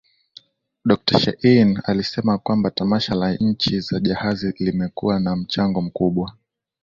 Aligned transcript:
Dokta 0.85 1.19
Shein 1.19 1.79
alisema 1.83 2.37
kwamba 2.37 2.71
Tamasha 2.71 3.15
la 3.15 3.33
Nchi 3.35 3.79
za 3.79 3.99
jahazi 3.99 4.53
limekuwa 4.59 5.19
na 5.19 5.35
mchango 5.35 5.81
mkubwa 5.81 6.33